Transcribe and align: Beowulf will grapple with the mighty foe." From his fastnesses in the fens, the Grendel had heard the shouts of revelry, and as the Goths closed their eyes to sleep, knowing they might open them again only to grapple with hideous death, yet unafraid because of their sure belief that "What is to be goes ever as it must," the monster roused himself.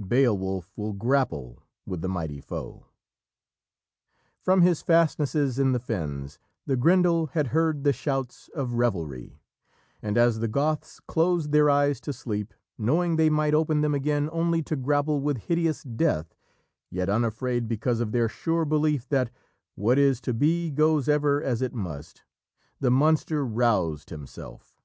Beowulf 0.00 0.72
will 0.74 0.94
grapple 0.94 1.64
with 1.84 2.00
the 2.00 2.08
mighty 2.08 2.40
foe." 2.40 2.86
From 4.40 4.62
his 4.62 4.80
fastnesses 4.80 5.58
in 5.58 5.72
the 5.72 5.78
fens, 5.78 6.38
the 6.64 6.76
Grendel 6.78 7.26
had 7.34 7.48
heard 7.48 7.84
the 7.84 7.92
shouts 7.92 8.48
of 8.54 8.72
revelry, 8.76 9.38
and 10.00 10.16
as 10.16 10.38
the 10.40 10.48
Goths 10.48 10.98
closed 11.00 11.52
their 11.52 11.68
eyes 11.68 12.00
to 12.00 12.12
sleep, 12.14 12.54
knowing 12.78 13.16
they 13.16 13.28
might 13.28 13.52
open 13.52 13.82
them 13.82 13.94
again 13.94 14.30
only 14.32 14.62
to 14.62 14.76
grapple 14.76 15.20
with 15.20 15.36
hideous 15.44 15.82
death, 15.82 16.34
yet 16.88 17.10
unafraid 17.10 17.68
because 17.68 18.00
of 18.00 18.12
their 18.12 18.30
sure 18.30 18.64
belief 18.64 19.06
that 19.10 19.28
"What 19.74 19.98
is 19.98 20.22
to 20.22 20.32
be 20.32 20.70
goes 20.70 21.06
ever 21.06 21.42
as 21.42 21.60
it 21.60 21.74
must," 21.74 22.22
the 22.80 22.90
monster 22.90 23.44
roused 23.44 24.08
himself. 24.08 24.80